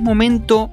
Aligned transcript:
momento 0.00 0.70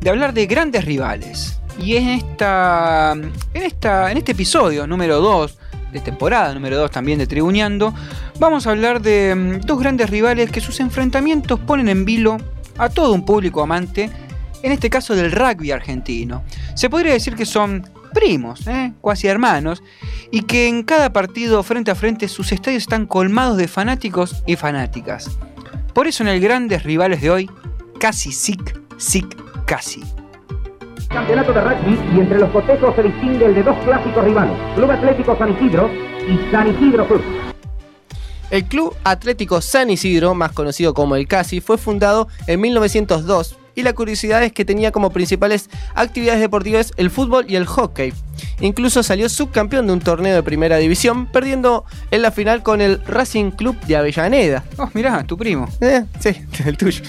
de 0.00 0.10
hablar 0.10 0.32
de 0.34 0.46
grandes 0.46 0.84
rivales. 0.84 1.60
Y 1.78 1.96
en, 1.96 2.08
esta, 2.08 3.12
en, 3.12 3.62
esta, 3.62 4.10
en 4.10 4.18
este 4.18 4.32
episodio 4.32 4.86
número 4.86 5.20
2 5.20 5.58
de 5.92 6.00
temporada, 6.00 6.54
número 6.54 6.78
2 6.78 6.90
también 6.90 7.18
de 7.18 7.26
Tribuneando, 7.26 7.94
vamos 8.38 8.66
a 8.66 8.70
hablar 8.70 9.00
de 9.02 9.34
mm, 9.34 9.66
dos 9.66 9.78
grandes 9.78 10.10
rivales 10.10 10.50
que 10.50 10.60
sus 10.60 10.80
enfrentamientos 10.80 11.60
ponen 11.60 11.88
en 11.88 12.04
vilo 12.04 12.38
a 12.78 12.88
todo 12.88 13.12
un 13.12 13.24
público 13.24 13.62
amante, 13.62 14.10
en 14.62 14.72
este 14.72 14.90
caso 14.90 15.14
del 15.14 15.32
rugby 15.32 15.70
argentino. 15.70 16.42
Se 16.74 16.90
podría 16.90 17.12
decir 17.12 17.36
que 17.36 17.46
son 17.46 17.88
primos, 18.12 18.66
¿eh? 18.66 18.92
cuasi 19.00 19.26
hermanos, 19.28 19.82
y 20.30 20.42
que 20.42 20.68
en 20.68 20.82
cada 20.82 21.12
partido 21.12 21.62
frente 21.62 21.90
a 21.90 21.94
frente 21.94 22.28
sus 22.28 22.52
estadios 22.52 22.82
están 22.82 23.06
colmados 23.06 23.56
de 23.56 23.68
fanáticos 23.68 24.42
y 24.46 24.56
fanáticas. 24.56 25.30
Por 25.92 26.06
eso 26.06 26.22
en 26.22 26.30
el 26.30 26.40
Grandes 26.40 26.82
Rivales 26.82 27.20
de 27.20 27.30
hoy, 27.30 27.50
casi 28.06 28.30
sic, 28.30 28.80
sic, 28.98 29.26
casi. 29.66 30.00
Campeonato 31.08 31.52
de 31.52 31.60
rugby 31.60 31.98
y 32.14 32.20
entre 32.20 32.38
los 32.38 32.50
cotejos 32.50 32.94
se 32.94 33.02
distingue 33.02 33.46
el 33.46 33.54
de 33.56 33.64
dos 33.64 33.76
clásicos 33.78 34.24
rivales, 34.24 34.56
Club 34.76 34.92
Atlético 34.92 35.36
San 35.36 35.52
Isidro 35.52 35.90
y 36.28 36.52
San 36.52 36.68
Isidro 36.72 37.08
Club. 37.08 37.22
El 38.50 38.64
Club 38.66 38.94
Atlético 39.02 39.60
San 39.60 39.90
Isidro, 39.90 40.36
más 40.36 40.52
conocido 40.52 40.94
como 40.94 41.16
el 41.16 41.26
CASI, 41.26 41.60
fue 41.60 41.78
fundado 41.78 42.28
en 42.46 42.60
1902 42.60 43.56
y 43.76 43.82
la 43.82 43.92
curiosidad 43.92 44.42
es 44.42 44.52
que 44.52 44.64
tenía 44.64 44.90
como 44.90 45.10
principales 45.10 45.70
actividades 45.94 46.40
deportivas 46.40 46.92
el 46.96 47.10
fútbol 47.10 47.44
y 47.48 47.54
el 47.54 47.66
hockey. 47.66 48.12
Incluso 48.60 49.02
salió 49.02 49.28
subcampeón 49.28 49.86
de 49.86 49.92
un 49.92 50.00
torneo 50.00 50.34
de 50.34 50.42
primera 50.42 50.78
división, 50.78 51.26
perdiendo 51.26 51.84
en 52.10 52.22
la 52.22 52.30
final 52.30 52.62
con 52.62 52.80
el 52.80 53.04
Racing 53.04 53.50
Club 53.50 53.78
de 53.82 53.96
Avellaneda. 53.96 54.64
Oh, 54.78 54.88
mirá, 54.94 55.22
tu 55.24 55.36
primo. 55.36 55.68
Eh, 55.80 56.04
sí, 56.18 56.34
el 56.64 56.76
tuyo. 56.76 57.04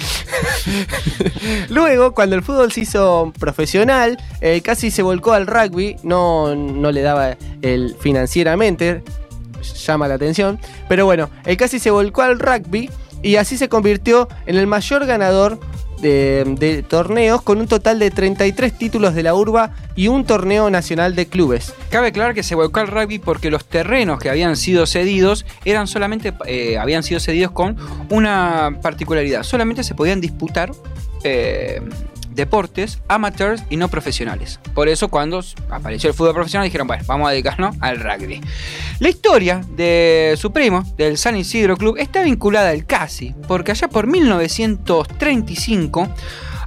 Luego, 1.69 2.13
cuando 2.13 2.35
el 2.35 2.43
fútbol 2.43 2.71
se 2.71 2.81
hizo 2.81 3.33
profesional, 3.39 4.17
eh, 4.41 4.61
casi 4.61 4.91
se 4.91 5.01
volcó 5.01 5.33
al 5.33 5.47
rugby, 5.47 5.95
no, 6.03 6.53
no 6.53 6.91
le 6.91 7.01
daba 7.01 7.37
el 7.61 7.95
financieramente, 7.99 9.03
llama 9.85 10.07
la 10.07 10.15
atención, 10.15 10.59
pero 10.89 11.05
bueno, 11.05 11.29
el 11.45 11.55
casi 11.57 11.79
se 11.79 11.91
volcó 11.91 12.21
al 12.21 12.39
rugby 12.39 12.89
y 13.23 13.37
así 13.37 13.57
se 13.57 13.69
convirtió 13.69 14.27
en 14.45 14.57
el 14.57 14.67
mayor 14.67 15.05
ganador 15.05 15.59
de, 16.01 16.85
torneos 16.87 17.41
con 17.41 17.59
un 17.59 17.67
total 17.67 17.99
de 17.99 18.11
33 18.11 18.77
títulos 18.77 19.15
de 19.15 19.23
la 19.23 19.33
urba 19.33 19.71
y 19.95 20.07
un 20.07 20.25
torneo 20.25 20.69
nacional 20.69 21.15
de 21.15 21.27
clubes. 21.27 21.73
Cabe 21.89 22.07
aclarar 22.07 22.33
que 22.33 22.43
se 22.43 22.55
volcó 22.55 22.79
al 22.79 22.87
rugby 22.87 23.19
porque 23.19 23.49
los 23.49 23.65
terrenos 23.65 24.19
que 24.19 24.29
habían 24.29 24.55
sido 24.55 24.85
cedidos 24.85 25.45
eran 25.65 25.87
solamente 25.87 26.33
eh, 26.45 26.77
habían 26.77 27.03
sido 27.03 27.19
cedidos 27.19 27.51
con 27.51 27.77
una 28.09 28.79
particularidad, 28.81 29.43
solamente 29.43 29.83
se 29.83 29.95
podían 29.95 30.21
disputar 30.21 30.71
eh, 31.23 31.81
deportes 32.37 33.01
amateurs 33.09 33.63
y 33.69 33.75
no 33.75 33.89
profesionales. 33.89 34.61
Por 34.73 34.87
eso 34.87 35.09
cuando 35.09 35.43
apareció 35.69 36.09
el 36.09 36.15
fútbol 36.15 36.35
profesional 36.35 36.65
dijeron, 36.65 36.87
bueno, 36.87 37.03
vamos 37.05 37.27
a 37.27 37.31
dedicarnos 37.31 37.75
al 37.81 37.99
rugby. 37.99 38.39
La 38.99 39.09
historia 39.09 39.61
de 39.75 40.35
su 40.37 40.53
primo, 40.53 40.85
del 40.95 41.17
San 41.17 41.35
Isidro 41.35 41.75
Club, 41.75 41.97
está 41.97 42.21
vinculada 42.21 42.69
al 42.69 42.85
CASI, 42.85 43.35
porque 43.47 43.71
allá 43.71 43.89
por 43.89 44.07
1935 44.07 46.07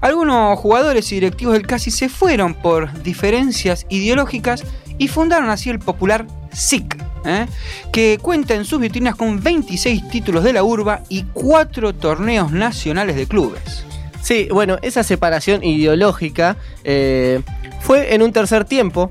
algunos 0.02 0.58
jugadores 0.58 1.10
y 1.12 1.16
directivos 1.16 1.54
del 1.54 1.66
CASI 1.66 1.91
se 1.91 2.08
fueron 2.08 2.54
por 2.54 3.02
diferencias 3.02 3.86
ideológicas 3.91 4.64
y 4.98 5.08
fundaron 5.08 5.50
así 5.50 5.70
el 5.70 5.78
popular 5.78 6.26
SIC, 6.52 6.96
¿eh? 7.24 7.46
que 7.92 8.18
cuenta 8.20 8.54
en 8.54 8.64
sus 8.64 8.80
vitrinas 8.80 9.14
con 9.14 9.42
26 9.42 10.08
títulos 10.08 10.42
de 10.42 10.52
la 10.52 10.62
urba 10.62 11.02
y 11.08 11.24
4 11.34 11.94
torneos 11.94 12.50
nacionales 12.50 13.16
de 13.16 13.26
clubes. 13.26 13.84
Sí, 14.22 14.48
bueno, 14.50 14.78
esa 14.82 15.02
separación 15.02 15.64
ideológica 15.64 16.56
eh, 16.84 17.40
fue 17.80 18.14
en 18.14 18.22
un 18.22 18.32
tercer 18.32 18.64
tiempo, 18.64 19.10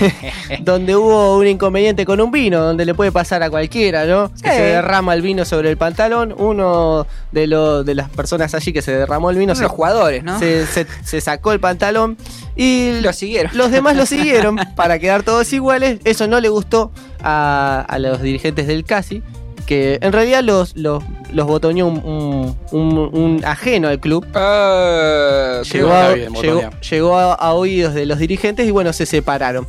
donde 0.60 0.94
hubo 0.96 1.36
un 1.36 1.46
inconveniente 1.46 2.04
con 2.04 2.20
un 2.20 2.30
vino, 2.30 2.60
donde 2.60 2.84
le 2.84 2.94
puede 2.94 3.10
pasar 3.10 3.42
a 3.42 3.50
cualquiera, 3.50 4.04
¿no? 4.04 4.30
Que 4.42 4.50
se 4.50 4.62
derrama 4.62 5.14
el 5.14 5.22
vino 5.22 5.44
sobre 5.44 5.70
el 5.70 5.76
pantalón. 5.76 6.34
Uno 6.36 7.06
de, 7.32 7.46
de 7.84 7.94
las 7.94 8.08
personas 8.10 8.54
allí 8.54 8.72
que 8.72 8.82
se 8.82 8.92
derramó 8.92 9.30
el 9.30 9.36
vino, 9.36 9.54
los 9.54 9.70
jugadores, 9.70 10.22
¿no? 10.22 10.38
Se, 10.38 11.20
sacó 11.20 11.52
el 11.52 11.60
pantalón 11.60 12.16
y 12.54 13.00
lo 13.00 13.12
siguieron. 13.12 13.50
Los 13.56 13.70
demás 13.70 13.96
lo 13.96 14.06
siguieron 14.14 14.56
para 14.76 14.98
quedar 14.98 15.24
todos 15.24 15.52
iguales. 15.52 15.98
Eso 16.04 16.28
no 16.28 16.40
le 16.40 16.48
gustó 16.48 16.92
a, 17.20 17.84
a 17.88 17.98
los 17.98 18.22
dirigentes 18.22 18.66
del 18.66 18.84
CASI 18.84 19.22
que 19.64 19.98
en 20.02 20.12
realidad 20.12 20.42
los, 20.42 20.76
los, 20.76 21.02
los 21.34 21.46
botoneó 21.46 21.86
un, 21.88 23.42
ajeno 23.44 23.88
al 23.88 24.00
club. 24.00 24.26
Ah, 24.34 25.62
llegó, 25.70 27.16
a, 27.16 27.52
oídos 27.52 27.94
de 27.94 28.06
los 28.06 28.18
dirigentes 28.18 28.66
y 28.66 28.70
bueno, 28.70 28.92
se 28.92 29.04
separaron. 29.04 29.66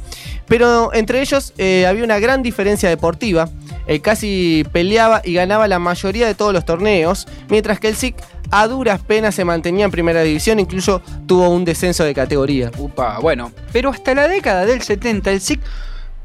Pero 0.47 0.93
entre 0.93 1.21
ellos 1.21 1.53
eh, 1.57 1.85
había 1.87 2.03
una 2.03 2.19
gran 2.19 2.43
diferencia 2.43 2.87
deportiva. 2.87 3.49
El 3.87 4.01
casi 4.01 4.65
peleaba 4.71 5.21
y 5.23 5.33
ganaba 5.33 5.67
la 5.67 5.79
mayoría 5.79 6.27
de 6.27 6.35
todos 6.35 6.53
los 6.53 6.65
torneos, 6.65 7.27
mientras 7.49 7.79
que 7.79 7.87
el 7.87 7.95
SIC 7.95 8.15
a 8.51 8.67
duras 8.67 9.01
penas 9.01 9.35
se 9.35 9.45
mantenía 9.45 9.85
en 9.85 9.91
primera 9.91 10.21
división, 10.21 10.59
incluso 10.59 11.01
tuvo 11.27 11.49
un 11.49 11.65
descenso 11.65 12.03
de 12.03 12.13
categoría. 12.13 12.71
Upa, 12.77 13.19
bueno, 13.19 13.51
pero 13.71 13.89
hasta 13.89 14.13
la 14.13 14.27
década 14.27 14.65
del 14.65 14.81
70 14.81 15.31
el 15.31 15.41
SIC 15.41 15.61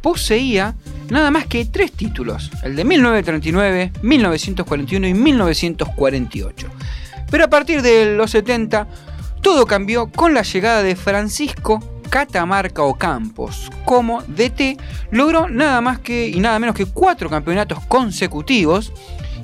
poseía 0.00 0.74
nada 1.10 1.30
más 1.30 1.46
que 1.46 1.64
tres 1.64 1.92
títulos, 1.92 2.50
el 2.62 2.76
de 2.76 2.84
1939, 2.84 3.92
1941 4.02 5.08
y 5.08 5.14
1948. 5.14 6.68
Pero 7.30 7.44
a 7.44 7.48
partir 7.48 7.82
de 7.82 8.16
los 8.16 8.30
70, 8.30 8.86
todo 9.42 9.66
cambió 9.66 10.10
con 10.10 10.34
la 10.34 10.42
llegada 10.42 10.82
de 10.82 10.96
Francisco 10.96 11.80
Catamarca 12.08 12.82
Ocampos. 12.82 13.70
Como 13.84 14.22
DT, 14.22 14.78
logró 15.10 15.48
nada 15.48 15.80
más 15.80 16.00
que 16.00 16.28
y 16.28 16.40
nada 16.40 16.58
menos 16.58 16.74
que 16.74 16.86
cuatro 16.86 17.30
campeonatos 17.30 17.80
consecutivos. 17.86 18.92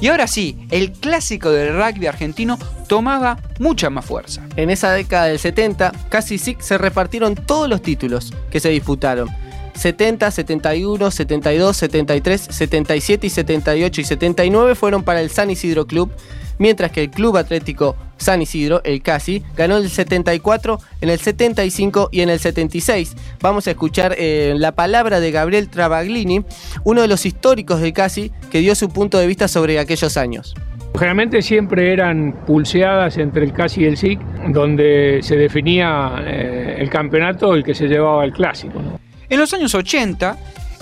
Y 0.01 0.09
ahora 0.09 0.27
sí, 0.27 0.59
el 0.71 0.93
clásico 0.93 1.51
del 1.51 1.75
rugby 1.75 2.07
argentino 2.07 2.59
tomaba 2.89 3.39
mucha 3.59 3.89
más 3.89 4.05
fuerza. 4.05 4.43
En 4.57 4.69
esa 4.69 4.93
década 4.93 5.27
del 5.27 5.39
70, 5.39 5.93
casi 6.09 6.39
sí 6.39 6.57
se 6.61 6.77
repartieron 6.77 7.35
todos 7.35 7.69
los 7.69 7.81
títulos 7.81 8.35
que 8.51 8.61
se 8.61 8.69
disputaron 8.69 9.46
70, 9.77 10.31
71, 10.31 11.11
72, 11.11 11.77
73, 11.77 12.49
77 12.51 13.27
y 13.27 13.31
78 13.31 14.01
y 14.01 14.05
79 14.05 14.75
fueron 14.75 15.03
para 15.03 15.21
el 15.21 15.31
San 15.31 15.51
Isidro 15.51 15.87
Club, 15.87 16.11
mientras 16.59 16.91
que 16.91 17.03
el 17.03 17.11
Club 17.11 17.37
Atlético 17.37 17.97
San 18.17 18.43
Isidro, 18.43 18.81
el 18.85 19.03
CASI, 19.03 19.43
ganó 19.57 19.77
el 19.77 19.91
74, 19.91 20.79
en 21.01 21.11
el 21.11 21.19
75 21.19 22.09
y 22.11 22.23
en 22.23 22.31
el 22.31 22.39
76. 22.39 23.15
Vamos 23.41 23.67
a 23.67 23.73
escuchar 23.73 24.15
eh, 24.19 24.55
la 24.57 24.73
palabra 24.73 25.21
de 25.21 25.31
Gabriel 25.31 25.69
Travaglini, 25.69 26.45
uno 26.85 27.03
de 27.03 27.09
los 27.09 27.27
históricos 27.27 27.81
del 27.81 27.93
CASI, 27.93 28.33
que 28.51 28.61
dio 28.61 28.75
su 28.75 28.89
punto 28.89 29.19
de 29.19 29.27
vista 29.27 29.49
sobre 29.49 29.79
aquellos 29.79 30.17
años. 30.17 30.55
Generalmente 30.95 31.43
siempre 31.43 31.93
eran 31.93 32.33
pulseadas 32.47 33.19
entre 33.19 33.45
el 33.45 33.53
CASI 33.53 33.83
y 33.83 33.85
el 33.85 33.97
SIC, 33.99 34.21
donde 34.49 35.19
se 35.23 35.37
definía 35.37 36.25
eh, 36.27 36.77
el 36.79 36.89
campeonato 36.89 37.55
el 37.55 37.63
que 37.63 37.75
se 37.75 37.87
llevaba 37.87 38.25
el 38.25 38.33
clásico. 38.33 38.81
En 39.29 39.39
los 39.39 39.53
años 39.53 39.75
80, 39.75 40.39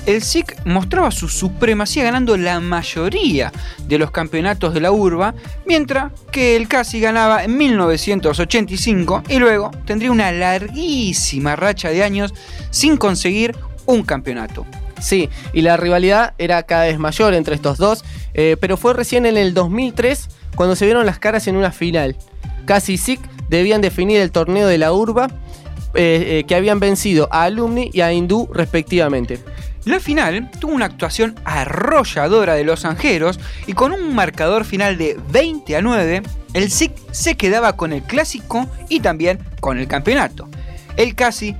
el 0.06 0.22
SIC 0.22 0.66
mostraba 0.66 1.10
su 1.10 1.28
supremacía 1.28 2.04
ganando 2.04 2.36
la 2.36 2.60
mayoría 2.60 3.52
de 3.86 3.98
los 3.98 4.10
campeonatos 4.10 4.74
de 4.74 4.80
la 4.80 4.92
urba, 4.92 5.34
mientras 5.66 6.12
que 6.30 6.56
el 6.56 6.68
CASI 6.68 7.00
ganaba 7.00 7.44
en 7.44 7.56
1985 7.56 9.22
y 9.28 9.38
luego 9.38 9.70
tendría 9.86 10.12
una 10.12 10.30
larguísima 10.30 11.56
racha 11.56 11.88
de 11.88 12.02
años 12.02 12.34
sin 12.70 12.96
conseguir 12.98 13.56
un 13.86 14.02
campeonato. 14.02 14.66
Sí, 15.00 15.28
y 15.52 15.62
la 15.62 15.76
rivalidad 15.76 16.34
era 16.38 16.62
cada 16.62 16.84
vez 16.84 16.98
mayor 16.98 17.34
entre 17.34 17.54
estos 17.54 17.78
dos, 17.78 18.04
eh, 18.34 18.56
pero 18.60 18.76
fue 18.76 18.94
recién 18.94 19.26
en 19.26 19.36
el 19.36 19.54
2003 19.54 20.28
cuando 20.54 20.76
se 20.76 20.84
vieron 20.84 21.06
las 21.06 21.18
caras 21.18 21.46
en 21.46 21.56
una 21.56 21.72
final. 21.72 22.16
CASI 22.66 22.94
y 22.94 22.98
SIC 22.98 23.20
debían 23.48 23.80
definir 23.80 24.20
el 24.20 24.30
torneo 24.30 24.66
de 24.66 24.78
la 24.78 24.92
urba 24.92 25.28
eh, 25.94 26.40
eh, 26.40 26.44
que 26.46 26.54
habían 26.54 26.80
vencido 26.80 27.28
a 27.30 27.44
Alumni 27.44 27.90
y 27.92 28.00
a 28.00 28.12
Hindú 28.12 28.48
respectivamente. 28.52 29.38
La 29.84 30.00
final 30.00 30.50
tuvo 30.60 30.72
una 30.72 30.86
actuación 30.86 31.34
arrolladora 31.44 32.54
de 32.54 32.64
los 32.64 32.84
Anjeros 32.86 33.38
y 33.66 33.74
con 33.74 33.92
un 33.92 34.14
marcador 34.14 34.64
final 34.64 34.96
de 34.96 35.18
20 35.30 35.76
a 35.76 35.82
9, 35.82 36.22
el 36.54 36.70
SIC 36.70 36.92
se 37.12 37.36
quedaba 37.36 37.76
con 37.76 37.92
el 37.92 38.02
clásico 38.02 38.66
y 38.88 39.00
también 39.00 39.40
con 39.60 39.78
el 39.78 39.86
campeonato. 39.86 40.48
El 40.96 41.14
casi 41.14 41.54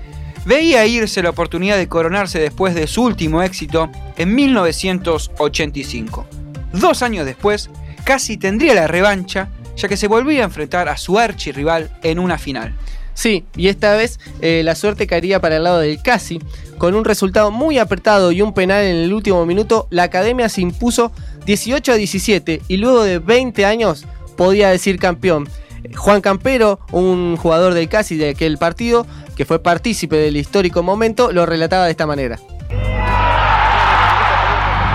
veía 0.46 0.86
irse 0.86 1.22
la 1.22 1.30
oportunidad 1.30 1.76
de 1.76 1.88
coronarse 1.88 2.38
después 2.38 2.74
de 2.74 2.86
su 2.86 3.02
último 3.02 3.42
éxito 3.42 3.90
en 4.16 4.34
1985. 4.34 6.26
Dos 6.72 7.02
años 7.02 7.26
después, 7.26 7.68
casi 8.04 8.36
tendría 8.36 8.74
la 8.74 8.86
revancha, 8.86 9.48
ya 9.76 9.88
que 9.88 9.96
se 9.96 10.08
volvía 10.08 10.40
a 10.42 10.44
enfrentar 10.44 10.88
a 10.88 10.96
su 10.96 11.18
archirrival 11.18 11.90
en 12.02 12.18
una 12.18 12.38
final. 12.38 12.74
Sí, 13.14 13.44
y 13.56 13.68
esta 13.68 13.94
vez 13.94 14.18
eh, 14.40 14.62
la 14.64 14.74
suerte 14.74 15.06
caería 15.06 15.40
para 15.40 15.56
el 15.56 15.64
lado 15.64 15.78
del 15.78 16.02
Casi. 16.02 16.40
Con 16.78 16.94
un 16.94 17.04
resultado 17.04 17.50
muy 17.50 17.78
apretado 17.78 18.32
y 18.32 18.42
un 18.42 18.52
penal 18.52 18.84
en 18.84 18.96
el 18.96 19.12
último 19.12 19.46
minuto, 19.46 19.86
la 19.90 20.02
academia 20.02 20.48
se 20.48 20.60
impuso 20.60 21.12
18 21.46 21.92
a 21.92 21.94
17 21.94 22.62
y 22.66 22.76
luego 22.76 23.04
de 23.04 23.20
20 23.20 23.64
años 23.64 24.04
podía 24.36 24.70
decir 24.70 24.98
campeón. 24.98 25.48
Juan 25.94 26.20
Campero, 26.20 26.80
un 26.92 27.36
jugador 27.36 27.74
del 27.74 27.88
casi 27.88 28.16
de 28.16 28.30
aquel 28.30 28.58
partido, 28.58 29.06
que 29.36 29.44
fue 29.44 29.62
partícipe 29.62 30.16
del 30.16 30.36
histórico 30.36 30.82
momento, 30.82 31.30
lo 31.30 31.46
relataba 31.46 31.84
de 31.84 31.90
esta 31.90 32.06
manera. 32.06 32.38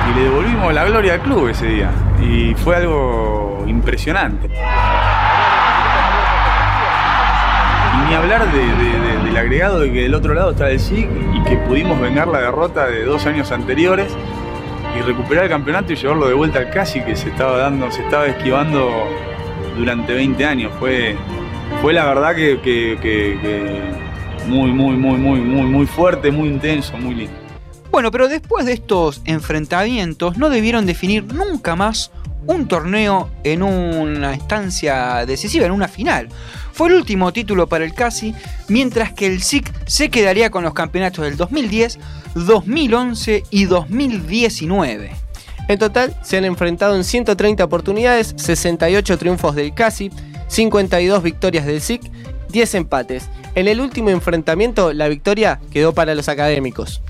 Y 0.09 0.15
le 0.15 0.23
devolvimos 0.23 0.73
la 0.73 0.85
gloria 0.85 1.13
al 1.13 1.21
club 1.21 1.49
ese 1.49 1.67
día. 1.67 1.91
Y 2.21 2.55
fue 2.55 2.77
algo 2.77 3.63
impresionante. 3.67 4.49
Ni 8.09 8.15
hablar 8.15 8.51
de- 8.51 8.57
de- 8.59 8.99
de- 9.19 9.23
del 9.25 9.37
agregado 9.37 9.79
de 9.79 9.91
que 9.91 10.01
del 10.03 10.15
otro 10.15 10.33
lado 10.33 10.51
está 10.51 10.69
el 10.69 10.79
SIC 10.79 11.07
y 11.33 11.43
que 11.43 11.57
pudimos 11.57 11.99
vengar 11.99 12.27
la 12.27 12.39
derrota 12.41 12.87
de 12.87 13.03
dos 13.05 13.25
años 13.25 13.51
anteriores 13.51 14.11
y 14.97 15.01
recuperar 15.01 15.43
el 15.45 15.49
campeonato 15.49 15.93
y 15.93 15.95
llevarlo 15.95 16.27
de 16.27 16.33
vuelta 16.33 16.59
al 16.59 16.69
casi 16.71 17.01
que 17.01 17.15
se 17.15 17.29
estaba 17.29 17.57
dando, 17.57 17.91
se 17.91 18.01
estaba 18.01 18.25
esquivando 18.25 18.89
durante 19.77 20.13
20 20.13 20.45
años. 20.45 20.71
Fue, 20.79 21.15
fue 21.81 21.93
la 21.93 22.05
verdad 22.05 22.35
que, 22.35 22.59
que- 22.61 22.97
que- 23.01 23.37
que 23.41 23.81
muy, 24.47 24.71
muy, 24.71 24.95
muy, 24.95 25.17
muy, 25.17 25.39
muy, 25.41 25.61
muy 25.67 25.85
fuerte, 25.85 26.31
muy 26.31 26.49
intenso, 26.49 26.97
muy 26.97 27.13
lindo. 27.13 27.33
Bueno, 27.91 28.09
pero 28.11 28.27
después 28.27 28.65
de 28.65 28.73
estos 28.73 29.21
enfrentamientos 29.25 30.37
no 30.37 30.49
debieron 30.49 30.85
definir 30.85 31.25
nunca 31.33 31.75
más 31.75 32.11
un 32.47 32.67
torneo 32.67 33.29
en 33.43 33.63
una 33.63 34.33
instancia 34.33 35.25
decisiva, 35.25 35.65
en 35.65 35.71
una 35.71 35.87
final. 35.87 36.29
Fue 36.71 36.89
el 36.89 36.95
último 36.95 37.33
título 37.33 37.67
para 37.67 37.83
el 37.83 37.93
Casi, 37.93 38.33
mientras 38.67 39.11
que 39.13 39.27
el 39.27 39.41
SIC 39.41 39.71
se 39.85 40.09
quedaría 40.09 40.49
con 40.49 40.63
los 40.63 40.73
campeonatos 40.73 41.25
del 41.25 41.37
2010, 41.37 41.99
2011 42.35 43.43
y 43.49 43.65
2019. 43.65 45.11
En 45.67 45.77
total 45.77 46.15
se 46.23 46.37
han 46.37 46.45
enfrentado 46.45 46.95
en 46.95 47.03
130 47.03 47.63
oportunidades, 47.63 48.33
68 48.37 49.17
triunfos 49.17 49.55
del 49.55 49.73
Casi, 49.73 50.09
52 50.47 51.21
victorias 51.21 51.65
del 51.65 51.81
SIC, 51.81 52.01
10 52.49 52.75
empates. 52.75 53.29
En 53.55 53.67
el 53.67 53.79
último 53.79 54.09
enfrentamiento 54.09 54.93
la 54.93 55.07
victoria 55.07 55.59
quedó 55.71 55.93
para 55.93 56.15
los 56.15 56.29
académicos. 56.29 57.01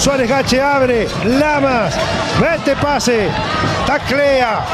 Suárez 0.00 0.30
Gache 0.30 0.62
abre, 0.62 1.06
Lamas, 1.26 1.94
mete 2.40 2.74
pase, 2.76 3.28
taclea, 3.86 4.64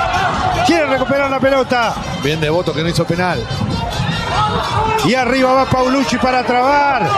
quiere 0.64 0.86
recuperar 0.86 1.28
la 1.28 1.40
pelota. 1.40 1.94
Bien 2.22 2.40
de 2.40 2.48
voto 2.48 2.72
que 2.72 2.80
no 2.80 2.88
hizo 2.88 3.04
penal. 3.04 3.44
Y 5.04 5.14
arriba 5.14 5.52
va 5.52 5.64
Paulucci 5.66 6.16
para 6.18 6.44
trabar. 6.44 7.08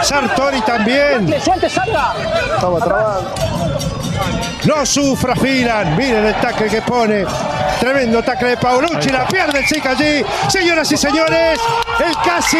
Sartori 0.00 0.60
también. 0.60 1.32
Estaba 1.32 2.78
trabado. 2.78 3.34
No 4.64 4.86
sufra 4.86 5.34
Filan. 5.34 5.96
Miren 5.96 6.24
el 6.24 6.34
tackle 6.36 6.68
que 6.68 6.82
pone. 6.82 7.24
Tremendo 7.80 8.22
tackle 8.22 8.50
de 8.50 8.56
Paulucci. 8.56 9.10
La 9.10 9.26
pierde 9.26 9.60
el 9.60 9.66
Sica 9.66 9.90
allí. 9.90 10.24
Señoras 10.48 10.90
y 10.92 10.96
señores, 10.96 11.58
el 12.04 12.16
casi 12.24 12.58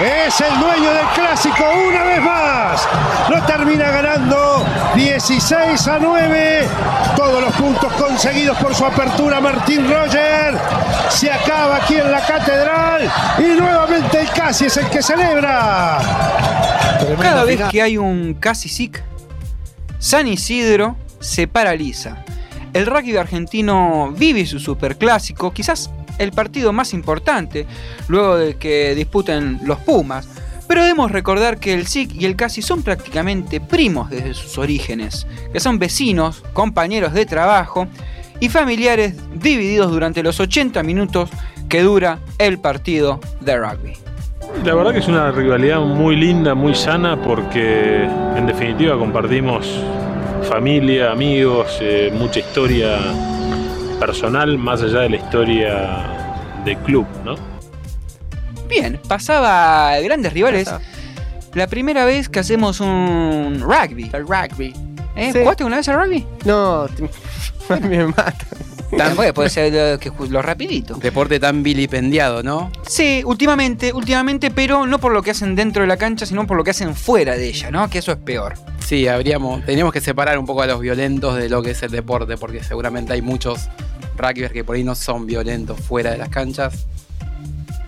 es 0.00 0.40
el 0.40 0.58
dueño 0.58 0.92
del 0.92 1.06
clásico 1.14 1.64
una 1.88 2.04
vez 2.04 2.20
más. 2.20 2.88
Lo 3.28 3.42
termina 3.42 3.90
ganando 3.90 4.64
16 4.94 5.88
a 5.88 5.98
9. 5.98 6.68
Todos 7.16 7.42
los 7.42 7.54
puntos 7.54 7.92
conseguidos 7.92 8.56
por 8.58 8.74
su 8.74 8.84
apertura 8.84 9.40
Martín 9.40 9.90
Roger. 9.90 10.58
Se 11.08 11.30
acaba 11.30 11.76
aquí 11.76 11.96
en 11.96 12.10
la 12.10 12.20
catedral. 12.20 13.10
Y 13.38 13.60
nuevamente 13.60 14.20
el 14.20 14.30
casi 14.30 14.66
es 14.66 14.76
el 14.76 14.88
que 14.88 15.02
celebra. 15.02 15.98
Cada 17.20 17.44
vez 17.44 17.60
que 17.70 17.82
hay 17.82 17.96
un 17.96 18.34
Casi 18.34 18.68
SIC, 18.68 19.02
San 19.98 20.26
Isidro 20.26 20.96
se 21.20 21.46
paraliza. 21.46 22.24
El 22.72 22.86
rugby 22.86 23.16
argentino 23.16 24.14
vive 24.16 24.46
su 24.46 24.60
superclásico, 24.60 25.52
quizás 25.52 25.90
el 26.18 26.32
partido 26.32 26.72
más 26.72 26.92
importante, 26.94 27.66
luego 28.08 28.36
de 28.36 28.56
que 28.56 28.94
disputen 28.94 29.60
los 29.64 29.78
Pumas. 29.78 30.28
Pero 30.68 30.82
debemos 30.82 31.10
recordar 31.10 31.58
que 31.58 31.74
el 31.74 31.88
SIC 31.88 32.14
y 32.14 32.26
el 32.26 32.36
CASI 32.36 32.62
son 32.62 32.84
prácticamente 32.84 33.60
primos 33.60 34.08
desde 34.08 34.34
sus 34.34 34.56
orígenes, 34.56 35.26
que 35.52 35.58
son 35.58 35.80
vecinos, 35.80 36.44
compañeros 36.52 37.12
de 37.12 37.26
trabajo 37.26 37.88
y 38.38 38.48
familiares 38.50 39.14
divididos 39.34 39.90
durante 39.90 40.22
los 40.22 40.38
80 40.38 40.82
minutos 40.84 41.28
que 41.68 41.82
dura 41.82 42.20
el 42.38 42.60
partido 42.60 43.18
de 43.40 43.56
rugby. 43.56 43.94
La 44.64 44.74
verdad 44.74 44.92
que 44.92 44.98
es 44.98 45.08
una 45.08 45.32
rivalidad 45.32 45.80
muy 45.80 46.14
linda, 46.14 46.54
muy 46.54 46.74
sana, 46.74 47.20
porque 47.20 48.04
en 48.36 48.46
definitiva 48.46 48.96
compartimos 48.96 49.66
familia, 50.42 51.10
amigos, 51.10 51.78
eh, 51.80 52.12
mucha 52.12 52.40
historia 52.40 52.98
personal, 53.98 54.58
más 54.58 54.82
allá 54.82 55.00
de 55.00 55.10
la 55.10 55.16
historia 55.16 56.62
del 56.64 56.76
club, 56.78 57.06
¿no? 57.24 57.36
Bien, 58.68 59.00
pasaba 59.08 59.92
a 59.92 60.00
grandes 60.00 60.32
rivales. 60.32 60.70
La 61.54 61.66
primera 61.66 62.04
vez 62.04 62.28
que 62.28 62.38
hacemos 62.38 62.80
un 62.80 63.60
rugby. 63.60 64.10
El 64.12 64.26
rugby. 64.26 64.72
¿Eh? 65.16 65.32
Sí. 65.32 65.40
¿Jugaste 65.40 65.64
una 65.64 65.76
vez 65.78 65.88
al 65.88 65.96
rugby? 65.96 66.26
No, 66.44 66.86
me 67.80 68.06
mata. 68.06 68.46
Puede, 69.34 69.50
ser 69.50 69.72
lo, 69.72 69.98
que 69.98 70.10
lo 70.28 70.42
rapidito. 70.42 70.94
Deporte 70.94 71.38
tan 71.38 71.62
vilipendiado, 71.62 72.42
¿no? 72.42 72.72
Sí, 72.86 73.22
últimamente, 73.24 73.92
últimamente, 73.92 74.50
pero 74.50 74.86
no 74.86 74.98
por 74.98 75.12
lo 75.12 75.22
que 75.22 75.30
hacen 75.30 75.54
dentro 75.54 75.82
de 75.82 75.88
la 75.88 75.96
cancha, 75.96 76.26
sino 76.26 76.46
por 76.46 76.56
lo 76.56 76.64
que 76.64 76.70
hacen 76.70 76.94
fuera 76.96 77.36
de 77.36 77.48
ella, 77.48 77.70
¿no? 77.70 77.88
Que 77.88 77.98
eso 77.98 78.12
es 78.12 78.18
peor. 78.18 78.54
Sí, 78.90 79.06
habríamos, 79.06 79.64
teníamos 79.64 79.92
que 79.92 80.00
separar 80.00 80.36
un 80.36 80.46
poco 80.46 80.62
a 80.62 80.66
los 80.66 80.80
violentos 80.80 81.36
de 81.36 81.48
lo 81.48 81.62
que 81.62 81.70
es 81.70 81.82
el 81.84 81.92
deporte, 81.92 82.36
porque 82.36 82.64
seguramente 82.64 83.12
hay 83.12 83.22
muchos 83.22 83.68
rugbyers 84.16 84.50
que 84.50 84.64
por 84.64 84.74
ahí 84.74 84.82
no 84.82 84.96
son 84.96 85.26
violentos 85.26 85.78
fuera 85.78 86.10
de 86.10 86.18
las 86.18 86.28
canchas. 86.28 86.88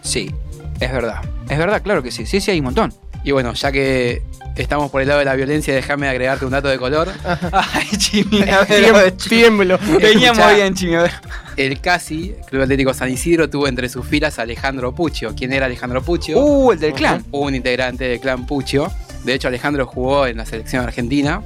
Sí, 0.01 0.33
es 0.79 0.93
verdad. 0.93 1.17
Es 1.49 1.59
verdad, 1.59 1.83
claro 1.83 2.05
que 2.05 2.13
sí. 2.13 2.25
Sí, 2.25 2.41
sí, 2.41 2.53
hay 2.53 2.61
un 2.61 2.67
montón. 2.67 2.95
Y 3.25 3.33
bueno, 3.33 3.53
ya 3.55 3.73
que 3.73 4.23
estamos 4.55 4.93
por 4.93 5.03
el 5.03 5.09
lado 5.09 5.19
de 5.19 5.25
la 5.25 5.35
violencia, 5.35 5.75
déjame 5.75 6.07
agregarte 6.07 6.45
un 6.45 6.53
dato 6.53 6.69
de 6.69 6.79
color. 6.79 7.09
Ay, 7.53 7.89
Jimmy, 7.99 8.49
a 8.49 8.63
ver, 8.63 9.11
Tiemblo. 9.11 9.81
Veníamos 10.01 10.55
bien, 10.55 10.77
Jimmy, 10.77 10.95
a 10.95 11.03
ver. 11.03 11.13
El 11.57 11.81
CASI, 11.81 12.37
Club 12.49 12.63
Atlético 12.63 12.95
San 12.95 13.11
Isidro, 13.11 13.51
tuvo 13.51 13.67
entre 13.67 13.89
sus 13.89 14.07
filas 14.07 14.39
a 14.39 14.43
Alejandro 14.43 14.95
Puccio. 14.95 15.35
¿Quién 15.35 15.53
era 15.53 15.67
Alejandro 15.67 16.01
Puccio? 16.01 16.39
Uh, 16.39 16.71
el 16.71 16.79
del 16.79 16.93
clan. 16.93 17.25
un 17.33 17.57
integrante 17.57 18.05
del 18.05 18.21
clan 18.21 18.47
Puccio. 18.47 18.89
De 19.25 19.35
hecho, 19.35 19.49
Alejandro 19.49 19.87
jugó 19.87 20.27
en 20.27 20.37
la 20.37 20.47
selección 20.47 20.85
argentina. 20.85 21.43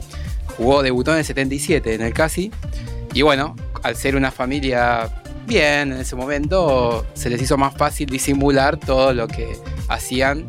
Jugó, 0.56 0.82
debutó 0.82 1.12
en 1.12 1.18
el 1.18 1.24
77 1.24 1.94
en 1.94 2.02
el 2.02 2.12
CASI. 2.12 2.50
Y 3.12 3.22
bueno, 3.22 3.56
al 3.82 3.96
ser 3.96 4.16
una 4.16 4.30
familia 4.30 5.10
bien 5.46 5.92
en 5.92 6.00
ese 6.00 6.16
momento, 6.16 7.06
se 7.14 7.30
les 7.30 7.40
hizo 7.40 7.56
más 7.56 7.74
fácil 7.74 8.08
disimular 8.08 8.78
todo 8.78 9.12
lo 9.12 9.28
que 9.28 9.56
hacían 9.88 10.46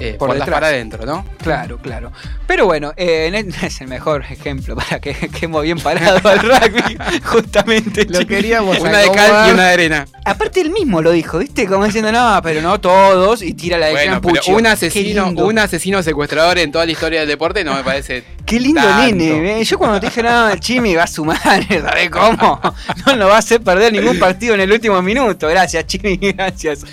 eh, 0.00 0.16
Por 0.18 0.30
detrás. 0.32 0.50
para 0.50 0.66
adentro, 0.68 1.04
¿no? 1.06 1.24
Claro, 1.42 1.78
claro. 1.78 2.12
Pero 2.46 2.66
bueno, 2.66 2.92
eh, 2.96 3.26
el- 3.32 3.54
es 3.64 3.80
el 3.80 3.88
mejor 3.88 4.24
ejemplo 4.28 4.74
para 4.76 5.00
que 5.00 5.12
quedemos 5.40 5.62
bien 5.62 5.78
parado 5.80 6.20
al 6.28 6.38
rugby, 6.40 6.96
justamente. 7.24 8.06
Lo 8.08 8.26
queríamos 8.26 8.78
Una 8.78 8.98
de 8.98 9.10
cal 9.10 9.48
y 9.48 9.52
una 9.52 9.66
de 9.68 9.72
arena. 9.72 10.06
Aparte 10.24 10.60
él 10.60 10.70
mismo 10.70 11.02
lo 11.02 11.10
dijo, 11.12 11.38
¿viste? 11.38 11.66
Como 11.66 11.84
diciendo, 11.84 12.10
no, 12.12 12.40
pero 12.42 12.62
no 12.62 12.80
todos, 12.80 13.42
y 13.42 13.54
tira 13.54 13.78
la 13.78 13.86
de 13.86 13.92
Bueno, 13.92 14.20
pero 14.20 14.40
un 14.56 14.66
asesino, 14.66 15.28
un 15.28 15.58
asesino 15.58 16.02
secuestrador 16.02 16.58
en 16.58 16.72
toda 16.72 16.84
la 16.86 16.92
historia 16.92 17.20
del 17.20 17.28
deporte 17.28 17.64
no 17.64 17.74
me 17.74 17.84
parece. 17.84 18.24
Qué 18.44 18.58
lindo 18.58 18.80
tanto. 18.82 19.14
nene, 19.14 19.60
¿eh? 19.60 19.64
Yo 19.64 19.78
cuando 19.78 20.00
te 20.00 20.06
dije, 20.06 20.22
no, 20.22 20.48
el 20.50 20.58
Chimi 20.60 20.94
va 20.94 21.04
a 21.04 21.06
sumar, 21.06 21.38
¿sabes 21.68 22.10
cómo? 22.10 22.60
No 23.06 23.16
nos 23.16 23.28
va 23.30 23.36
a 23.36 23.38
hacer 23.38 23.60
perder 23.60 23.92
ningún 23.92 24.18
partido 24.18 24.54
en 24.54 24.60
el 24.60 24.72
último 24.72 25.00
minuto. 25.00 25.46
Gracias, 25.48 25.86
Chimi, 25.86 26.16
gracias. 26.16 26.84